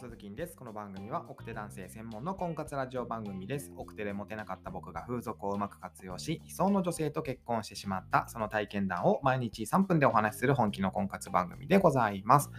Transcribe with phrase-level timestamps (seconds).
[0.00, 0.56] 鈴木です。
[0.56, 3.70] この番組は奥手男性専門の婚活ラジオ番組です。
[3.76, 12.50] 奥手でモテなかった僕が風俗をうまく活用し、理想の女性と結婚してしまったその体験談を毎日3分でお話しする本気の婚活番組でございます。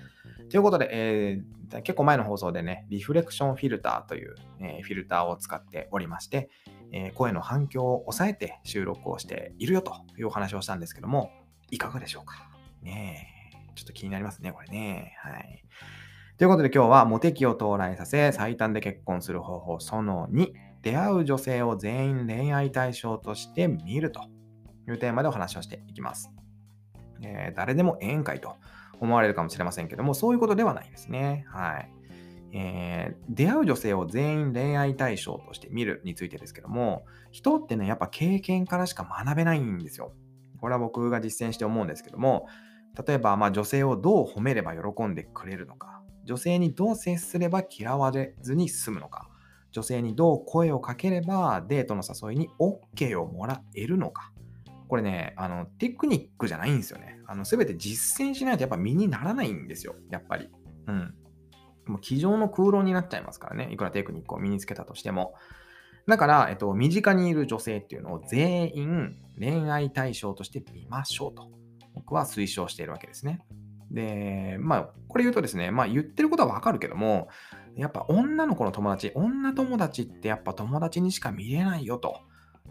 [0.51, 6.51] ということで、えー、結構前の放送でね、リフレクションフィルターという、えー、フィルターを使っておりまして、
[6.91, 11.31] えー、声の反響を抑えて収録をしているよというお話をしたんですけども、
[11.71, 12.51] いかがでしょうか？
[12.83, 15.15] ねえ、ちょっと気になりますね、これね。
[15.23, 15.65] はい。
[16.41, 20.47] ということで今日はモテ期を到来させ最短で結婚する方法その2
[20.81, 24.21] 出会う女性を全員恋愛対象として見ると
[24.87, 26.31] いうテーマでお話をしていきます。
[27.21, 28.55] えー、誰でもええんかいと
[28.99, 31.45] 思われるかもしれませんけどもそういうことではないですね。
[31.47, 31.91] はい。
[32.53, 40.11] えー、出会う女性を全員恋愛対象として見るについてですけども人ってねやっぱ経験からしか学べないんですよ。
[40.59, 42.47] これは僕が実践して思うんですけども
[43.05, 49.29] 例えばまあ女性をどう褒めれば喜んでくれるのか女性にどう接すれば嫌われずに済むのか、
[49.71, 54.31] 女性にどう声をかければデートの誘いに OK をもらえるのか。
[54.87, 57.19] これね、あの、テクニックじゃないんですよね。
[57.25, 59.95] あの、すべて実践しないとやっぱ身にならないんですよ。
[60.09, 60.49] やっぱり。
[60.87, 61.15] うん。
[61.85, 63.69] もう机上の空論になっちゃいますからね。
[63.71, 65.33] いくらテクニックを身につけたとしても。
[66.07, 71.49] だから、えっと、身近にいる女性っていうのを全員恋愛対象として見ましょうと。
[71.95, 73.39] 僕は推奨しているわけですね。
[73.91, 77.27] で、まあ、これ言うとですね、まあ言ってることはわかるけども、
[77.75, 82.19] やっぱ女の子の友達、女友達ってやっぱ友達にしか見れないよと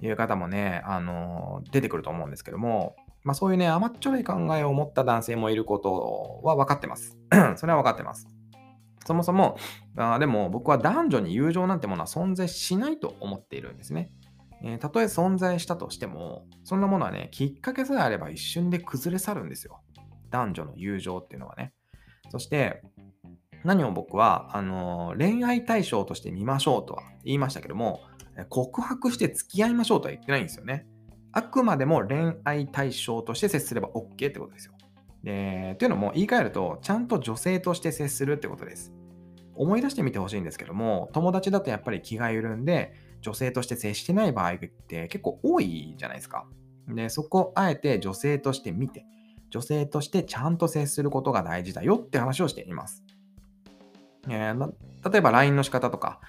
[0.02, 7.18] いう方もね、あの、出てくると思うんですけども、まあそういうね、甘っちょろい考えを持った男性もいることは分かってます。
[7.56, 8.26] それは分かってます。
[9.06, 9.56] そもそも、
[9.96, 14.10] あでも僕は男女に友情なんてものは存在しないと思っているんですね。
[14.62, 19.80] えー、たとえ存在したとしても、そんなものはね、きっかけさえあれば一瞬で崩れ去るんですよ。
[20.31, 21.73] 男女の友情っていうのはね。
[22.31, 22.83] そして、
[23.64, 28.00] 何を僕は、あの、恋愛対象として見ましょうとは言いましたけども、
[28.49, 30.87] 告白して付き合いましょうとは言ってないんですよね。
[31.32, 34.75] あくまでも恋愛対象として接すれば OK ってことですよ。
[35.22, 38.93] で、というのも言い換えると、ちゃんと女性として接するってことです。
[39.54, 46.47] 思い出してみてほしいんですけども、友達だとやっぱり気が緩んで、女性として接してない場合って結構多いじゃないですか。
[46.88, 49.04] で、そこをあえて女性として見て、
[49.50, 53.05] 女性としてちゃんと接することが大事だよって話をしています。
[54.28, 54.72] えー、
[55.11, 56.21] 例えば LINE の仕方とか、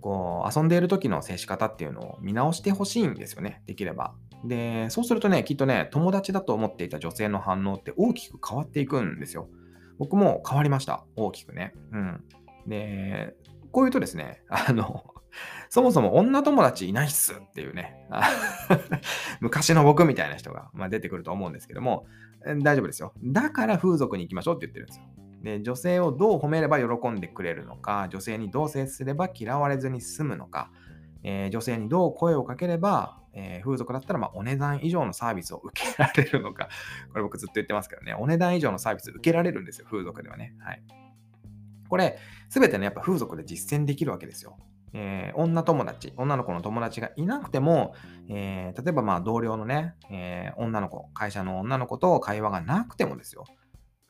[0.00, 4.14] こう遊んでいる時の接し方っていうのを見直してほしいんですよね、できれば。
[4.44, 9.48] で、そうするとね、きっとね、友達だと思っていた女性の反応って大きく変わっていくんですよ。
[9.98, 11.72] 僕も変わりました、大きくね。
[11.92, 12.24] うん。
[12.66, 13.36] で、
[13.70, 15.04] こういうとですね、あの、
[15.68, 18.06] そもそも女友達いないっすっていうね、
[19.40, 22.06] 昔の僕みたいな人が、まあ、出てくると思うんですけども、
[22.44, 23.12] 大丈夫ですよ。
[23.22, 25.04] だから風俗に行きましょうって言ってるんですよ。
[25.42, 30.70] で、女性をどう褒めれば喜んでくれるのか、女性にどう接すれば嫌われずに済むのか、
[31.24, 36.68] えー、女性にどう声をかければ、えー、風俗だったらまお値段以上のサービスを受けられるのか、
[37.10, 40.54] これ僕ずっと言ってますけどね、お値段以上のサービス受けられるんですよ、風俗ではね。
[40.58, 40.82] はい。
[41.88, 42.18] これ、
[42.48, 44.56] すべてね、やっぱ風俗で実践できるわけですよ。
[44.94, 47.94] えー、女友達、女の子の友達がいなくても、
[48.28, 53.44] えー、例えばまあ同僚のね、えー、女の子、会社の女の子と会話がなくてもですよ。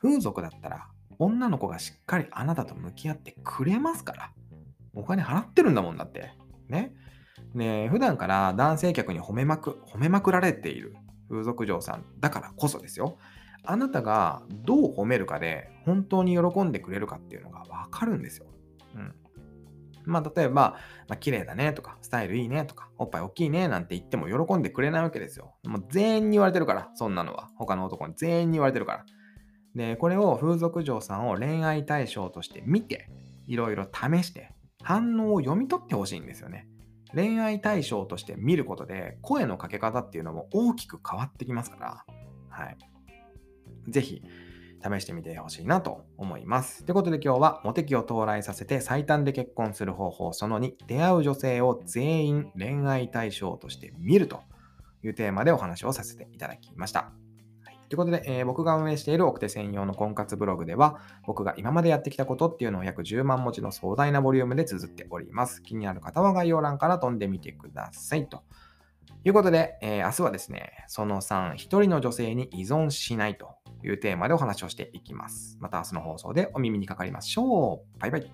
[0.01, 0.87] 風俗だったら、
[1.19, 4.31] 女の子がしっかりあなたと向き合ってくれますから。
[4.95, 6.33] お金払ってるんだもんだって。
[6.67, 6.93] ね。
[7.53, 10.95] ね普段から男性客に褒めまく、褒めまくられている
[11.29, 13.17] 風俗嬢さんだからこそですよ。
[13.65, 18.45] あなたがどう褒めるかで本当に喜んでくれるかっていうのがわかるんですよ。
[18.95, 19.15] うん。
[20.05, 20.53] まあ、例えば、
[21.07, 25.55] まあ、綺麗だねとか、スタイルいいねとか、おっぱい大きいねなんて言っても喜んでくれないわけですよ。
[25.65, 27.49] もう全員に言われてるから、そんなのは。
[27.57, 29.05] 他の男に全員に言われてるから。
[29.75, 33.09] で、これを風俗嬢さんを恋愛対象として見て、
[33.47, 34.53] いろいろ試して、
[34.83, 36.67] 反応を読み取ってほしいんですよね。
[37.13, 42.05] 恋愛対象として見ることで、声のかけ方っていうのも大きく変わってきますから、
[42.49, 42.77] はい。
[43.89, 44.23] ぜひ、
[44.83, 46.83] 試してみてほしいなと思います。
[46.83, 54.41] ということで今日はモテ期を到来させて最短で結婚する方法その2出会う女性を全員恋愛対象として見ると
[55.03, 57.11] いうテーマでお話をさせていただきました。
[57.93, 65.61] ということで、えー、僕が運営している奥手専用の婚活ブログでは、僕が今までやってきたことっていうのを約10万文字の壮大なボリュームで綴っております。
[65.61, 68.27] 気になる方は概要欄から飛んでみてください。
[68.27, 68.41] と
[69.23, 75.57] いうことで、えー、明日はですね、その3、一人の女性に依存しないというテーマでお話をしていきます。
[75.59, 77.99] また明日の放送でお耳にかかりましょう。
[77.99, 78.31] バイバイ。